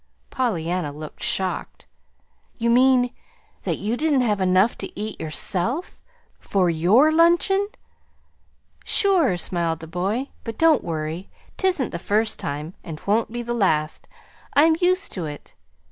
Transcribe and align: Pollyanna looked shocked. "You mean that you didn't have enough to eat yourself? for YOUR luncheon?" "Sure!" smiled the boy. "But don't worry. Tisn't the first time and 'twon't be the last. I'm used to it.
Pollyanna 0.31 0.91
looked 0.91 1.21
shocked. 1.21 1.85
"You 2.57 2.71
mean 2.71 3.13
that 3.61 3.77
you 3.77 3.95
didn't 3.95 4.21
have 4.21 4.41
enough 4.41 4.75
to 4.79 4.99
eat 4.99 5.21
yourself? 5.21 6.01
for 6.39 6.71
YOUR 6.71 7.11
luncheon?" 7.11 7.67
"Sure!" 8.83 9.37
smiled 9.37 9.79
the 9.79 9.85
boy. 9.85 10.29
"But 10.43 10.57
don't 10.57 10.83
worry. 10.83 11.29
Tisn't 11.55 11.91
the 11.91 11.99
first 11.99 12.39
time 12.39 12.73
and 12.83 12.97
'twon't 12.97 13.31
be 13.31 13.43
the 13.43 13.53
last. 13.53 14.07
I'm 14.55 14.75
used 14.81 15.11
to 15.11 15.25
it. 15.27 15.53